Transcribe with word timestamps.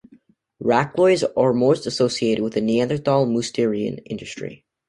Racloirs 0.63 1.23
are 1.37 1.53
most 1.53 1.85
associated 1.85 2.43
with 2.43 2.53
the 2.53 2.61
Neanderthal 2.61 3.27
Mousterian 3.27 4.01
industry. 4.07 4.65